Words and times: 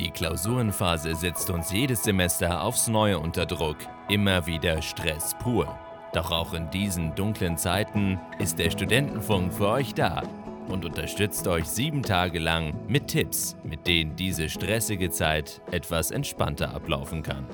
Die 0.00 0.10
Klausurenphase 0.10 1.14
setzt 1.14 1.50
uns 1.50 1.70
jedes 1.70 2.04
Semester 2.04 2.62
aufs 2.62 2.88
Neue 2.88 3.18
unter 3.18 3.44
Druck. 3.44 3.76
Immer 4.08 4.46
wieder 4.46 4.80
Stress 4.80 5.36
pur. 5.38 5.78
Doch 6.14 6.30
auch 6.30 6.54
in 6.54 6.70
diesen 6.70 7.14
dunklen 7.14 7.58
Zeiten 7.58 8.18
ist 8.38 8.58
der 8.58 8.70
Studentenfunk 8.70 9.52
für 9.52 9.68
euch 9.68 9.92
da 9.92 10.22
und 10.68 10.86
unterstützt 10.86 11.46
euch 11.46 11.66
sieben 11.66 12.02
Tage 12.02 12.38
lang 12.38 12.72
mit 12.88 13.08
Tipps, 13.08 13.58
mit 13.62 13.86
denen 13.86 14.16
diese 14.16 14.48
stressige 14.48 15.10
Zeit 15.10 15.60
etwas 15.70 16.12
entspannter 16.12 16.74
ablaufen 16.74 17.22
kann. 17.22 17.44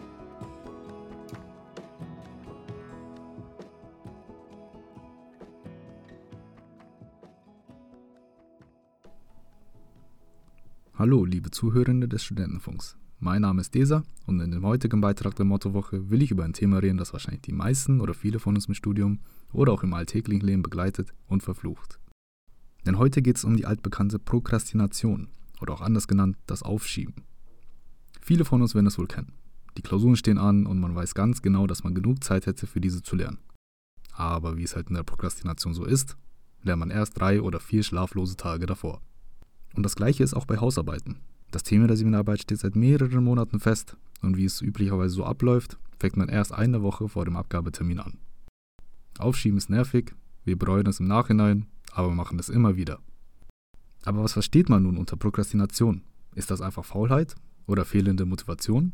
Hallo, 10.98 11.26
liebe 11.26 11.50
Zuhörende 11.50 12.08
des 12.08 12.24
Studentenfunks. 12.24 12.96
Mein 13.18 13.42
Name 13.42 13.60
ist 13.60 13.74
Desa 13.74 14.02
und 14.24 14.40
in 14.40 14.50
dem 14.50 14.64
heutigen 14.64 15.02
Beitrag 15.02 15.34
der 15.34 15.44
Mottowoche 15.44 16.08
will 16.08 16.22
ich 16.22 16.30
über 16.30 16.42
ein 16.42 16.54
Thema 16.54 16.78
reden, 16.78 16.96
das 16.96 17.12
wahrscheinlich 17.12 17.42
die 17.42 17.52
meisten 17.52 18.00
oder 18.00 18.14
viele 18.14 18.38
von 18.38 18.54
uns 18.54 18.64
im 18.64 18.72
Studium 18.72 19.18
oder 19.52 19.74
auch 19.74 19.82
im 19.82 19.92
alltäglichen 19.92 20.46
Leben 20.46 20.62
begleitet 20.62 21.12
und 21.26 21.42
verflucht. 21.42 22.00
Denn 22.86 22.96
heute 22.96 23.20
geht 23.20 23.36
es 23.36 23.44
um 23.44 23.58
die 23.58 23.66
altbekannte 23.66 24.18
Prokrastination 24.18 25.28
oder 25.60 25.74
auch 25.74 25.82
anders 25.82 26.08
genannt 26.08 26.38
das 26.46 26.62
Aufschieben. 26.62 27.24
Viele 28.22 28.46
von 28.46 28.62
uns 28.62 28.74
werden 28.74 28.86
es 28.86 28.98
wohl 28.98 29.06
kennen. 29.06 29.34
Die 29.76 29.82
Klausuren 29.82 30.16
stehen 30.16 30.38
an 30.38 30.64
und 30.64 30.80
man 30.80 30.94
weiß 30.94 31.14
ganz 31.14 31.42
genau, 31.42 31.66
dass 31.66 31.84
man 31.84 31.94
genug 31.94 32.24
Zeit 32.24 32.46
hätte, 32.46 32.66
für 32.66 32.80
diese 32.80 33.02
zu 33.02 33.16
lernen. 33.16 33.40
Aber 34.12 34.56
wie 34.56 34.62
es 34.62 34.74
halt 34.74 34.88
in 34.88 34.94
der 34.94 35.02
Prokrastination 35.02 35.74
so 35.74 35.84
ist, 35.84 36.16
lernt 36.62 36.80
man 36.80 36.90
erst 36.90 37.20
drei 37.20 37.42
oder 37.42 37.60
vier 37.60 37.82
schlaflose 37.82 38.38
Tage 38.38 38.64
davor. 38.64 39.02
Und 39.76 39.82
das 39.82 39.94
gleiche 39.94 40.24
ist 40.24 40.34
auch 40.34 40.46
bei 40.46 40.56
Hausarbeiten. 40.58 41.20
Das 41.50 41.62
Thema 41.62 41.86
der 41.86 41.96
Seminararbeit 41.96 42.42
steht 42.42 42.58
seit 42.58 42.74
mehreren 42.74 43.22
Monaten 43.22 43.60
fest 43.60 43.96
und 44.22 44.36
wie 44.36 44.46
es 44.46 44.62
üblicherweise 44.62 45.14
so 45.14 45.24
abläuft, 45.24 45.78
fängt 45.98 46.16
man 46.16 46.28
erst 46.28 46.52
eine 46.52 46.82
Woche 46.82 47.08
vor 47.08 47.24
dem 47.24 47.36
Abgabetermin 47.36 48.00
an. 48.00 48.18
Aufschieben 49.18 49.58
ist 49.58 49.70
nervig, 49.70 50.14
wir 50.44 50.58
bereuen 50.58 50.86
es 50.86 51.00
im 51.00 51.06
Nachhinein, 51.06 51.66
aber 51.92 52.10
machen 52.10 52.38
es 52.38 52.48
immer 52.48 52.76
wieder. 52.76 52.98
Aber 54.04 54.22
was 54.22 54.32
versteht 54.32 54.68
man 54.68 54.82
nun 54.82 54.96
unter 54.96 55.16
Prokrastination? 55.16 56.02
Ist 56.34 56.50
das 56.50 56.60
einfach 56.60 56.84
Faulheit 56.84 57.34
oder 57.66 57.84
fehlende 57.84 58.24
Motivation? 58.24 58.92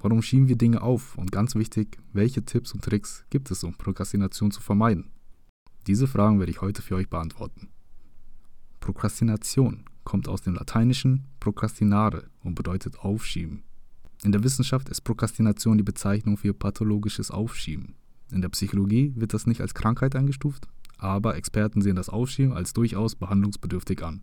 Warum 0.00 0.22
schieben 0.22 0.48
wir 0.48 0.56
Dinge 0.56 0.82
auf? 0.82 1.18
Und 1.18 1.32
ganz 1.32 1.54
wichtig, 1.54 1.98
welche 2.12 2.44
Tipps 2.44 2.72
und 2.72 2.84
Tricks 2.84 3.24
gibt 3.30 3.50
es, 3.50 3.64
um 3.64 3.74
Prokrastination 3.74 4.50
zu 4.50 4.60
vermeiden? 4.60 5.10
Diese 5.86 6.06
Fragen 6.06 6.38
werde 6.38 6.52
ich 6.52 6.60
heute 6.60 6.82
für 6.82 6.94
euch 6.94 7.08
beantworten. 7.08 7.68
Prokrastination 8.80 9.87
kommt 10.08 10.26
aus 10.26 10.40
dem 10.40 10.54
Lateinischen 10.54 11.26
procrastinare 11.38 12.30
und 12.42 12.54
bedeutet 12.54 12.98
aufschieben. 12.98 13.62
In 14.24 14.32
der 14.32 14.42
Wissenschaft 14.42 14.88
ist 14.88 15.02
Prokrastination 15.02 15.76
die 15.76 15.84
Bezeichnung 15.84 16.38
für 16.38 16.54
pathologisches 16.54 17.30
Aufschieben. 17.30 17.94
In 18.32 18.40
der 18.40 18.48
Psychologie 18.48 19.12
wird 19.16 19.34
das 19.34 19.46
nicht 19.46 19.60
als 19.60 19.74
Krankheit 19.74 20.16
eingestuft, 20.16 20.66
aber 20.96 21.36
Experten 21.36 21.82
sehen 21.82 21.96
das 21.96 22.08
Aufschieben 22.08 22.54
als 22.54 22.72
durchaus 22.72 23.16
behandlungsbedürftig 23.16 24.02
an. 24.02 24.22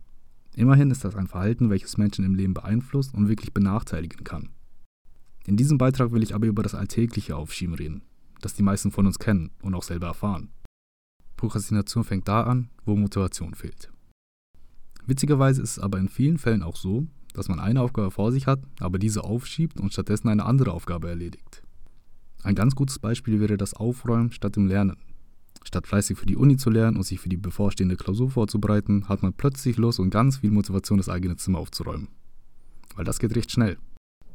Immerhin 0.56 0.90
ist 0.90 1.04
das 1.04 1.14
ein 1.14 1.28
Verhalten, 1.28 1.70
welches 1.70 1.98
Menschen 1.98 2.24
im 2.24 2.34
Leben 2.34 2.52
beeinflusst 2.52 3.14
und 3.14 3.28
wirklich 3.28 3.54
benachteiligen 3.54 4.24
kann. 4.24 4.48
In 5.46 5.56
diesem 5.56 5.78
Beitrag 5.78 6.10
will 6.10 6.24
ich 6.24 6.34
aber 6.34 6.48
über 6.48 6.64
das 6.64 6.74
alltägliche 6.74 7.36
Aufschieben 7.36 7.76
reden, 7.76 8.02
das 8.40 8.54
die 8.54 8.64
meisten 8.64 8.90
von 8.90 9.06
uns 9.06 9.20
kennen 9.20 9.52
und 9.62 9.76
auch 9.76 9.84
selber 9.84 10.08
erfahren. 10.08 10.48
Prokrastination 11.36 12.02
fängt 12.02 12.26
da 12.26 12.42
an, 12.42 12.70
wo 12.84 12.96
Motivation 12.96 13.54
fehlt. 13.54 13.92
Witzigerweise 15.06 15.62
ist 15.62 15.72
es 15.72 15.78
aber 15.78 15.98
in 15.98 16.08
vielen 16.08 16.38
Fällen 16.38 16.62
auch 16.62 16.76
so, 16.76 17.06
dass 17.32 17.48
man 17.48 17.60
eine 17.60 17.80
Aufgabe 17.80 18.10
vor 18.10 18.32
sich 18.32 18.46
hat, 18.46 18.60
aber 18.80 18.98
diese 18.98 19.24
aufschiebt 19.24 19.78
und 19.78 19.92
stattdessen 19.92 20.28
eine 20.28 20.44
andere 20.44 20.72
Aufgabe 20.72 21.08
erledigt. 21.08 21.62
Ein 22.42 22.54
ganz 22.54 22.74
gutes 22.74 22.98
Beispiel 22.98 23.40
wäre 23.40 23.56
das 23.56 23.74
Aufräumen 23.74 24.32
statt 24.32 24.56
dem 24.56 24.66
Lernen. 24.66 24.96
Statt 25.64 25.86
fleißig 25.86 26.16
für 26.16 26.26
die 26.26 26.36
Uni 26.36 26.56
zu 26.56 26.70
lernen 26.70 26.96
und 26.96 27.02
sich 27.02 27.20
für 27.20 27.28
die 27.28 27.36
bevorstehende 27.36 27.96
Klausur 27.96 28.30
vorzubereiten, 28.30 29.08
hat 29.08 29.22
man 29.22 29.32
plötzlich 29.32 29.76
Lust 29.76 29.98
und 29.98 30.10
ganz 30.10 30.38
viel 30.38 30.50
Motivation, 30.50 30.98
das 30.98 31.08
eigene 31.08 31.36
Zimmer 31.36 31.58
aufzuräumen. 31.58 32.08
Weil 32.94 33.04
das 33.04 33.18
geht 33.18 33.34
recht 33.34 33.50
schnell. 33.50 33.76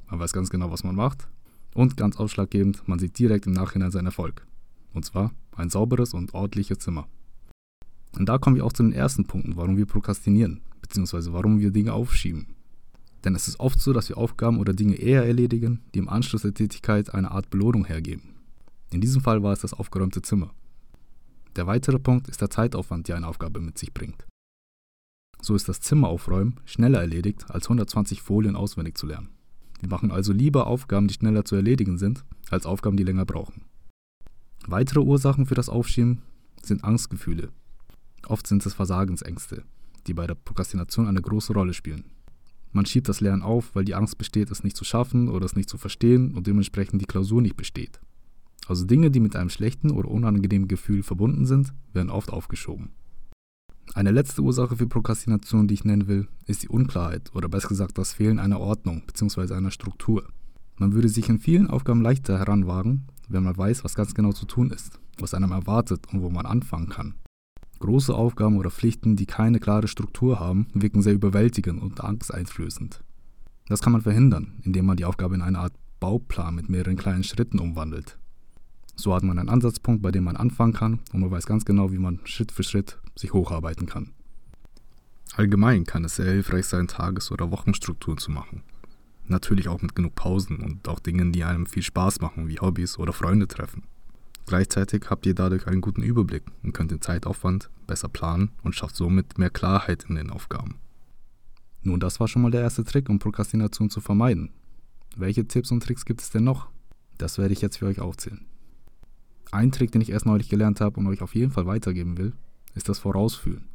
Man 0.09 0.19
weiß 0.19 0.33
ganz 0.33 0.49
genau, 0.49 0.71
was 0.71 0.83
man 0.83 0.95
macht. 0.95 1.29
Und 1.73 1.95
ganz 1.95 2.17
ausschlaggebend, 2.17 2.85
man 2.87 2.99
sieht 2.99 3.17
direkt 3.17 3.47
im 3.47 3.53
Nachhinein 3.53 3.91
seinen 3.91 4.07
Erfolg. 4.07 4.45
Und 4.93 5.05
zwar 5.05 5.31
ein 5.55 5.69
sauberes 5.69 6.13
und 6.13 6.33
ordentliches 6.33 6.79
Zimmer. 6.79 7.07
Und 8.17 8.27
da 8.27 8.37
kommen 8.37 8.55
wir 8.55 8.65
auch 8.65 8.73
zu 8.73 8.83
den 8.83 8.93
ersten 8.93 9.25
Punkten, 9.25 9.55
warum 9.55 9.77
wir 9.77 9.85
prokrastinieren, 9.85 10.61
beziehungsweise 10.81 11.33
warum 11.33 11.59
wir 11.59 11.71
Dinge 11.71 11.93
aufschieben. 11.93 12.47
Denn 13.23 13.35
es 13.35 13.47
ist 13.47 13.59
oft 13.59 13.79
so, 13.79 13.93
dass 13.93 14.09
wir 14.09 14.17
Aufgaben 14.17 14.59
oder 14.59 14.73
Dinge 14.73 14.95
eher 14.95 15.25
erledigen, 15.25 15.81
die 15.93 15.99
im 15.99 16.09
Anschluss 16.09 16.41
der 16.41 16.53
Tätigkeit 16.53 17.13
eine 17.13 17.31
Art 17.31 17.49
Belohnung 17.49 17.85
hergeben. 17.85 18.35
In 18.91 19.01
diesem 19.01 19.21
Fall 19.21 19.43
war 19.43 19.53
es 19.53 19.61
das 19.61 19.73
aufgeräumte 19.73 20.21
Zimmer. 20.21 20.51
Der 21.55 21.67
weitere 21.67 21.99
Punkt 21.99 22.27
ist 22.29 22.41
der 22.41 22.49
Zeitaufwand, 22.49 23.07
der 23.07 23.17
eine 23.17 23.27
Aufgabe 23.27 23.59
mit 23.59 23.77
sich 23.77 23.93
bringt. 23.93 24.25
So 25.41 25.55
ist 25.55 25.67
das 25.69 25.81
Zimmeraufräumen 25.81 26.59
schneller 26.65 26.99
erledigt, 26.99 27.45
als 27.49 27.65
120 27.65 28.21
Folien 28.21 28.55
auswendig 28.55 28.97
zu 28.97 29.07
lernen. 29.07 29.29
Wir 29.79 29.89
machen 29.89 30.11
also 30.11 30.33
lieber 30.33 30.67
Aufgaben, 30.67 31.07
die 31.07 31.15
schneller 31.15 31.43
zu 31.43 31.55
erledigen 31.55 31.97
sind, 31.97 32.23
als 32.51 32.65
Aufgaben, 32.65 32.97
die 32.97 33.03
länger 33.03 33.25
brauchen. 33.25 33.63
Weitere 34.67 34.99
Ursachen 34.99 35.47
für 35.47 35.55
das 35.55 35.69
Aufschieben 35.69 36.21
sind 36.61 36.83
Angstgefühle, 36.83 37.49
Oft 38.27 38.47
sind 38.47 38.65
es 38.65 38.73
Versagensängste, 38.73 39.63
die 40.07 40.13
bei 40.13 40.27
der 40.27 40.35
Prokrastination 40.35 41.07
eine 41.07 41.21
große 41.21 41.53
Rolle 41.53 41.73
spielen. 41.73 42.05
Man 42.71 42.85
schiebt 42.85 43.09
das 43.09 43.19
Lernen 43.19 43.41
auf, 43.41 43.75
weil 43.75 43.83
die 43.83 43.95
Angst 43.95 44.17
besteht, 44.17 44.49
es 44.49 44.63
nicht 44.63 44.77
zu 44.77 44.85
schaffen 44.85 45.27
oder 45.27 45.45
es 45.45 45.55
nicht 45.55 45.69
zu 45.69 45.77
verstehen 45.77 46.33
und 46.35 46.47
dementsprechend 46.47 47.01
die 47.01 47.05
Klausur 47.05 47.41
nicht 47.41 47.57
besteht. 47.57 47.99
Also 48.67 48.85
Dinge, 48.85 49.11
die 49.11 49.19
mit 49.19 49.35
einem 49.35 49.49
schlechten 49.49 49.91
oder 49.91 50.09
unangenehmen 50.09 50.67
Gefühl 50.67 51.03
verbunden 51.03 51.45
sind, 51.45 51.73
werden 51.93 52.09
oft 52.09 52.31
aufgeschoben. 52.31 52.91
Eine 53.93 54.11
letzte 54.11 54.41
Ursache 54.41 54.77
für 54.77 54.87
Prokrastination, 54.87 55.67
die 55.67 55.73
ich 55.73 55.83
nennen 55.83 56.07
will, 56.07 56.29
ist 56.45 56.63
die 56.63 56.69
Unklarheit 56.69 57.31
oder 57.35 57.49
besser 57.49 57.67
gesagt 57.67 57.97
das 57.97 58.13
Fehlen 58.13 58.39
einer 58.39 58.61
Ordnung 58.61 59.03
bzw. 59.05 59.53
einer 59.53 59.71
Struktur. 59.71 60.23
Man 60.77 60.93
würde 60.93 61.09
sich 61.09 61.27
in 61.27 61.39
vielen 61.39 61.67
Aufgaben 61.69 62.01
leichter 62.01 62.39
heranwagen, 62.39 63.07
wenn 63.27 63.43
man 63.43 63.57
weiß, 63.57 63.83
was 63.83 63.95
ganz 63.95 64.13
genau 64.13 64.31
zu 64.31 64.45
tun 64.45 64.71
ist, 64.71 64.99
was 65.19 65.33
einem 65.33 65.51
erwartet 65.51 66.07
und 66.13 66.21
wo 66.21 66.29
man 66.29 66.45
anfangen 66.45 66.87
kann. 66.87 67.15
Große 67.81 68.13
Aufgaben 68.13 68.57
oder 68.57 68.71
Pflichten, 68.71 69.15
die 69.15 69.25
keine 69.25 69.59
klare 69.59 69.87
Struktur 69.87 70.39
haben, 70.39 70.67
wirken 70.73 71.01
sehr 71.01 71.13
überwältigend 71.13 71.81
und 71.81 72.01
angsteinflößend. 72.01 73.03
Das 73.67 73.81
kann 73.81 73.91
man 73.91 74.01
verhindern, 74.01 74.53
indem 74.63 74.85
man 74.85 74.97
die 74.97 75.05
Aufgabe 75.05 75.35
in 75.35 75.41
eine 75.41 75.59
Art 75.59 75.73
Bauplan 75.99 76.55
mit 76.55 76.69
mehreren 76.69 76.95
kleinen 76.95 77.23
Schritten 77.23 77.59
umwandelt. 77.59 78.17
So 78.95 79.15
hat 79.15 79.23
man 79.23 79.39
einen 79.39 79.49
Ansatzpunkt, 79.49 80.01
bei 80.01 80.11
dem 80.11 80.23
man 80.23 80.37
anfangen 80.37 80.73
kann 80.73 80.99
und 81.11 81.21
man 81.21 81.31
weiß 81.31 81.45
ganz 81.45 81.65
genau, 81.65 81.91
wie 81.91 81.97
man 81.97 82.19
Schritt 82.23 82.51
für 82.51 82.63
Schritt 82.63 82.99
sich 83.15 83.33
hocharbeiten 83.33 83.87
kann. 83.87 84.11
Allgemein 85.35 85.85
kann 85.85 86.05
es 86.05 86.17
sehr 86.17 86.31
hilfreich 86.31 86.67
sein, 86.67 86.87
Tages- 86.87 87.31
oder 87.31 87.51
Wochenstrukturen 87.51 88.19
zu 88.19 88.29
machen. 88.29 88.61
Natürlich 89.25 89.69
auch 89.69 89.81
mit 89.81 89.95
genug 89.95 90.13
Pausen 90.13 90.57
und 90.59 90.87
auch 90.87 90.99
Dingen, 90.99 91.31
die 91.31 91.43
einem 91.43 91.65
viel 91.65 91.83
Spaß 91.83 92.21
machen, 92.21 92.47
wie 92.47 92.59
Hobbys 92.59 92.99
oder 92.99 93.13
Freunde 93.13 93.47
treffen. 93.47 93.83
Gleichzeitig 94.51 95.03
habt 95.09 95.25
ihr 95.25 95.33
dadurch 95.33 95.65
einen 95.65 95.79
guten 95.79 96.03
Überblick 96.03 96.43
und 96.61 96.73
könnt 96.73 96.91
den 96.91 96.99
Zeitaufwand 96.99 97.69
besser 97.87 98.09
planen 98.09 98.51
und 98.63 98.75
schafft 98.75 98.97
somit 98.97 99.37
mehr 99.37 99.49
Klarheit 99.49 100.03
in 100.09 100.15
den 100.15 100.29
Aufgaben. 100.29 100.75
Nun, 101.83 102.01
das 102.01 102.19
war 102.19 102.27
schon 102.27 102.41
mal 102.41 102.51
der 102.51 102.59
erste 102.59 102.83
Trick, 102.83 103.07
um 103.07 103.17
Prokrastination 103.17 103.89
zu 103.89 104.01
vermeiden. 104.01 104.51
Welche 105.15 105.47
Tipps 105.47 105.71
und 105.71 105.81
Tricks 105.81 106.03
gibt 106.03 106.19
es 106.19 106.31
denn 106.31 106.43
noch? 106.43 106.67
Das 107.17 107.37
werde 107.37 107.53
ich 107.53 107.61
jetzt 107.61 107.77
für 107.77 107.85
euch 107.85 108.01
aufzählen. 108.01 108.45
Ein 109.51 109.71
Trick, 109.71 109.93
den 109.93 110.01
ich 110.01 110.09
erst 110.09 110.25
neulich 110.25 110.49
gelernt 110.49 110.81
habe 110.81 110.99
und 110.99 111.07
euch 111.07 111.21
auf 111.21 111.33
jeden 111.33 111.53
Fall 111.53 111.65
weitergeben 111.65 112.17
will, 112.17 112.33
ist 112.75 112.89
das 112.89 112.99
Vorausfühlen. 112.99 113.69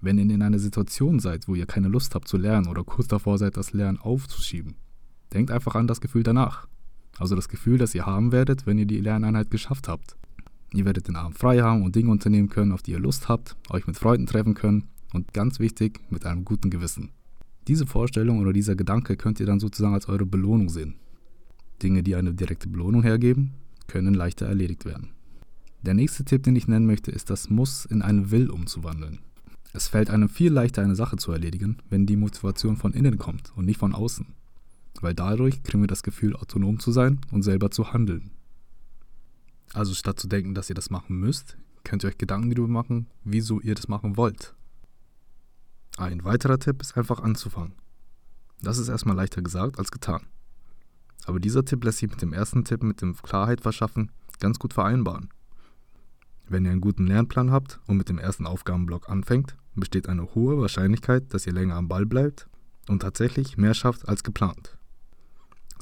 Wenn 0.00 0.16
ihr 0.16 0.32
in 0.32 0.42
einer 0.42 0.60
Situation 0.60 1.18
seid, 1.18 1.48
wo 1.48 1.56
ihr 1.56 1.66
keine 1.66 1.88
Lust 1.88 2.14
habt 2.14 2.28
zu 2.28 2.36
lernen 2.36 2.68
oder 2.68 2.84
kurz 2.84 3.08
davor 3.08 3.36
seid, 3.36 3.56
das 3.56 3.72
Lernen 3.72 3.98
aufzuschieben, 3.98 4.76
denkt 5.32 5.50
einfach 5.50 5.74
an 5.74 5.88
das 5.88 6.00
Gefühl 6.00 6.22
danach. 6.22 6.68
Also 7.18 7.36
das 7.36 7.48
Gefühl, 7.48 7.78
das 7.78 7.94
ihr 7.94 8.06
haben 8.06 8.32
werdet, 8.32 8.66
wenn 8.66 8.78
ihr 8.78 8.86
die 8.86 9.00
Lerneinheit 9.00 9.50
geschafft 9.50 9.88
habt. 9.88 10.16
Ihr 10.72 10.84
werdet 10.84 11.08
den 11.08 11.16
Abend 11.16 11.38
frei 11.38 11.60
haben 11.60 11.82
und 11.82 11.94
Dinge 11.94 12.10
unternehmen 12.10 12.48
können, 12.48 12.72
auf 12.72 12.82
die 12.82 12.92
ihr 12.92 12.98
Lust 12.98 13.28
habt, 13.28 13.56
euch 13.68 13.86
mit 13.86 13.98
Freunden 13.98 14.26
treffen 14.26 14.54
können 14.54 14.88
und 15.12 15.34
ganz 15.34 15.58
wichtig, 15.58 16.00
mit 16.10 16.24
einem 16.24 16.44
guten 16.44 16.70
Gewissen. 16.70 17.10
Diese 17.68 17.86
Vorstellung 17.86 18.40
oder 18.40 18.52
dieser 18.52 18.74
Gedanke 18.74 19.16
könnt 19.16 19.38
ihr 19.38 19.46
dann 19.46 19.60
sozusagen 19.60 19.94
als 19.94 20.08
eure 20.08 20.26
Belohnung 20.26 20.68
sehen. 20.68 20.94
Dinge, 21.82 22.02
die 22.02 22.16
eine 22.16 22.32
direkte 22.32 22.68
Belohnung 22.68 23.02
hergeben, 23.02 23.52
können 23.86 24.14
leichter 24.14 24.46
erledigt 24.46 24.84
werden. 24.84 25.10
Der 25.82 25.94
nächste 25.94 26.24
Tipp, 26.24 26.44
den 26.44 26.56
ich 26.56 26.68
nennen 26.68 26.86
möchte, 26.86 27.10
ist 27.10 27.28
das 27.28 27.50
Muss 27.50 27.84
in 27.84 28.02
einen 28.02 28.30
Will 28.30 28.50
umzuwandeln. 28.50 29.18
Es 29.74 29.88
fällt 29.88 30.10
einem 30.10 30.28
viel 30.28 30.52
leichter, 30.52 30.82
eine 30.82 30.96
Sache 30.96 31.16
zu 31.16 31.32
erledigen, 31.32 31.78
wenn 31.90 32.06
die 32.06 32.16
Motivation 32.16 32.76
von 32.76 32.92
innen 32.92 33.18
kommt 33.18 33.52
und 33.56 33.66
nicht 33.66 33.78
von 33.78 33.94
außen 33.94 34.26
weil 35.00 35.14
dadurch 35.14 35.62
kriegen 35.62 35.82
wir 35.82 35.88
das 35.88 36.02
Gefühl, 36.02 36.36
autonom 36.36 36.78
zu 36.78 36.92
sein 36.92 37.20
und 37.30 37.42
selber 37.42 37.70
zu 37.70 37.92
handeln. 37.92 38.30
Also 39.72 39.94
statt 39.94 40.20
zu 40.20 40.28
denken, 40.28 40.54
dass 40.54 40.68
ihr 40.68 40.74
das 40.74 40.90
machen 40.90 41.18
müsst, 41.18 41.56
könnt 41.84 42.04
ihr 42.04 42.08
euch 42.08 42.18
Gedanken 42.18 42.50
darüber 42.50 42.68
machen, 42.68 43.06
wieso 43.24 43.60
ihr 43.60 43.74
das 43.74 43.88
machen 43.88 44.16
wollt. 44.16 44.54
Ein 45.96 46.24
weiterer 46.24 46.58
Tipp 46.58 46.80
ist 46.82 46.96
einfach 46.96 47.20
anzufangen. 47.20 47.74
Das 48.60 48.78
ist 48.78 48.88
erstmal 48.88 49.16
leichter 49.16 49.42
gesagt 49.42 49.78
als 49.78 49.90
getan. 49.90 50.26
Aber 51.24 51.40
dieser 51.40 51.64
Tipp 51.64 51.84
lässt 51.84 51.98
sich 51.98 52.10
mit 52.10 52.22
dem 52.22 52.32
ersten 52.32 52.64
Tipp 52.64 52.82
mit 52.82 53.00
dem 53.00 53.16
Klarheit 53.16 53.60
verschaffen 53.60 54.10
ganz 54.42 54.58
gut 54.58 54.74
vereinbaren. 54.74 55.30
Wenn 56.48 56.64
ihr 56.64 56.72
einen 56.72 56.80
guten 56.80 57.06
Lernplan 57.06 57.52
habt 57.52 57.80
und 57.86 57.96
mit 57.96 58.08
dem 58.08 58.18
ersten 58.18 58.44
Aufgabenblock 58.44 59.08
anfängt, 59.08 59.56
besteht 59.74 60.08
eine 60.08 60.34
hohe 60.34 60.60
Wahrscheinlichkeit, 60.60 61.32
dass 61.32 61.46
ihr 61.46 61.52
länger 61.52 61.76
am 61.76 61.88
Ball 61.88 62.04
bleibt 62.04 62.48
und 62.88 63.00
tatsächlich 63.00 63.56
mehr 63.56 63.72
schafft 63.72 64.08
als 64.08 64.24
geplant. 64.24 64.76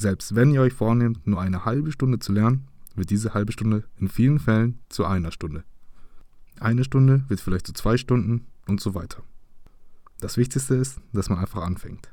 Selbst 0.01 0.35
wenn 0.35 0.51
ihr 0.51 0.63
euch 0.63 0.73
vornehmt, 0.73 1.27
nur 1.27 1.43
eine 1.43 1.67
halbe 1.67 1.93
Stunde 1.93 2.21
zu 2.21 2.33
lernen, 2.33 2.67
wird 2.95 3.11
diese 3.11 3.35
halbe 3.35 3.53
Stunde 3.53 3.85
in 3.99 4.09
vielen 4.09 4.39
Fällen 4.39 4.79
zu 4.89 5.05
einer 5.05 5.31
Stunde. 5.31 5.63
Eine 6.59 6.85
Stunde 6.85 7.23
wird 7.29 7.41
vielleicht 7.41 7.67
zu 7.67 7.75
zwei 7.75 7.99
Stunden 7.99 8.47
und 8.67 8.81
so 8.81 8.95
weiter. 8.95 9.23
Das 10.19 10.39
Wichtigste 10.39 10.75
ist, 10.75 11.03
dass 11.13 11.29
man 11.29 11.39
einfach 11.39 11.61
anfängt. 11.61 12.11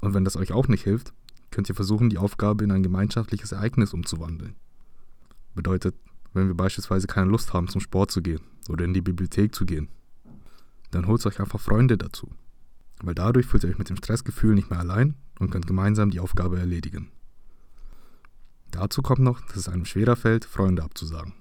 Und 0.00 0.14
wenn 0.14 0.24
das 0.24 0.38
euch 0.38 0.52
auch 0.52 0.68
nicht 0.68 0.84
hilft, 0.84 1.12
könnt 1.50 1.68
ihr 1.68 1.74
versuchen, 1.74 2.08
die 2.08 2.16
Aufgabe 2.16 2.64
in 2.64 2.70
ein 2.70 2.82
gemeinschaftliches 2.82 3.52
Ereignis 3.52 3.92
umzuwandeln. 3.92 4.54
Bedeutet, 5.54 5.94
wenn 6.32 6.46
wir 6.46 6.54
beispielsweise 6.54 7.08
keine 7.08 7.30
Lust 7.30 7.52
haben, 7.52 7.68
zum 7.68 7.82
Sport 7.82 8.10
zu 8.10 8.22
gehen 8.22 8.40
oder 8.70 8.86
in 8.86 8.94
die 8.94 9.02
Bibliothek 9.02 9.54
zu 9.54 9.66
gehen, 9.66 9.88
dann 10.92 11.06
holt 11.06 11.26
euch 11.26 11.40
einfach 11.40 11.60
Freunde 11.60 11.98
dazu. 11.98 12.30
Weil 13.02 13.14
dadurch 13.14 13.44
fühlt 13.44 13.64
ihr 13.64 13.68
euch 13.68 13.78
mit 13.78 13.90
dem 13.90 13.96
Stressgefühl 13.96 14.54
nicht 14.54 14.70
mehr 14.70 14.78
allein 14.78 15.14
und 15.42 15.50
könnt 15.50 15.66
gemeinsam 15.66 16.10
die 16.10 16.20
Aufgabe 16.20 16.58
erledigen. 16.58 17.10
Dazu 18.70 19.02
kommt 19.02 19.20
noch, 19.20 19.40
dass 19.42 19.56
es 19.56 19.68
einem 19.68 19.84
schwerer 19.84 20.16
fällt, 20.16 20.44
Freunde 20.44 20.82
abzusagen. 20.82 21.34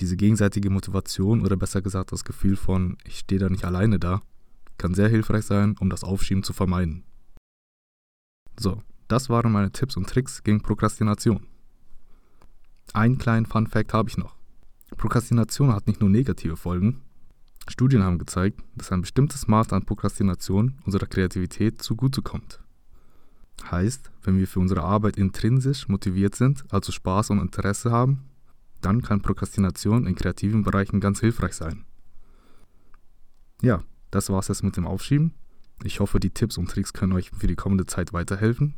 Diese 0.00 0.16
gegenseitige 0.16 0.70
Motivation 0.70 1.42
oder 1.42 1.56
besser 1.56 1.82
gesagt 1.82 2.12
das 2.12 2.24
Gefühl 2.24 2.56
von 2.56 2.96
ich 3.04 3.18
stehe 3.18 3.40
da 3.40 3.48
nicht 3.48 3.64
alleine 3.64 3.98
da, 3.98 4.22
kann 4.76 4.94
sehr 4.94 5.08
hilfreich 5.08 5.44
sein, 5.44 5.74
um 5.80 5.90
das 5.90 6.04
Aufschieben 6.04 6.44
zu 6.44 6.52
vermeiden. 6.52 7.02
So, 8.60 8.80
das 9.08 9.28
waren 9.28 9.50
meine 9.50 9.72
Tipps 9.72 9.96
und 9.96 10.08
Tricks 10.08 10.44
gegen 10.44 10.60
Prokrastination. 10.60 11.46
Einen 12.92 13.18
kleinen 13.18 13.46
Fun 13.46 13.66
Fact 13.66 13.92
habe 13.92 14.08
ich 14.08 14.16
noch. 14.16 14.36
Prokrastination 14.96 15.72
hat 15.72 15.88
nicht 15.88 16.00
nur 16.00 16.10
negative 16.10 16.56
Folgen. 16.56 17.02
Studien 17.68 18.02
haben 18.02 18.18
gezeigt, 18.18 18.60
dass 18.76 18.92
ein 18.92 19.00
bestimmtes 19.00 19.48
Maß 19.48 19.72
an 19.72 19.84
Prokrastination 19.84 20.78
unserer 20.84 21.06
Kreativität 21.06 21.82
zugutekommt. 21.82 22.60
Heißt, 23.70 24.10
wenn 24.22 24.38
wir 24.38 24.46
für 24.46 24.60
unsere 24.60 24.82
Arbeit 24.82 25.16
intrinsisch 25.16 25.88
motiviert 25.88 26.34
sind, 26.34 26.64
also 26.70 26.92
Spaß 26.92 27.30
und 27.30 27.40
Interesse 27.40 27.90
haben, 27.90 28.24
dann 28.80 29.02
kann 29.02 29.22
Prokrastination 29.22 30.06
in 30.06 30.14
kreativen 30.14 30.62
Bereichen 30.62 31.00
ganz 31.00 31.20
hilfreich 31.20 31.54
sein. 31.54 31.84
Ja, 33.60 33.82
das 34.10 34.30
war's 34.30 34.48
jetzt 34.48 34.62
mit 34.62 34.76
dem 34.76 34.86
Aufschieben. 34.86 35.32
Ich 35.82 36.00
hoffe, 36.00 36.20
die 36.20 36.30
Tipps 36.30 36.58
und 36.58 36.70
Tricks 36.70 36.92
können 36.92 37.12
euch 37.12 37.30
für 37.30 37.46
die 37.46 37.56
kommende 37.56 37.86
Zeit 37.86 38.12
weiterhelfen. 38.12 38.74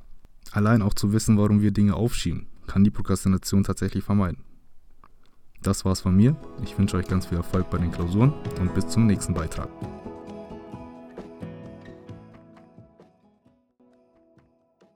Allein 0.52 0.82
auch 0.82 0.94
zu 0.94 1.12
wissen, 1.12 1.38
warum 1.38 1.60
wir 1.60 1.70
Dinge 1.70 1.94
aufschieben, 1.94 2.46
kann 2.66 2.84
die 2.84 2.90
Prokrastination 2.90 3.64
tatsächlich 3.64 4.04
vermeiden. 4.04 4.42
Das 5.62 5.84
war's 5.84 6.00
von 6.00 6.16
mir. 6.16 6.36
Ich 6.62 6.78
wünsche 6.78 6.96
euch 6.96 7.06
ganz 7.06 7.26
viel 7.26 7.36
Erfolg 7.36 7.68
bei 7.70 7.78
den 7.78 7.92
Klausuren 7.92 8.32
und 8.58 8.74
bis 8.74 8.88
zum 8.88 9.06
nächsten 9.06 9.34
Beitrag. 9.34 9.68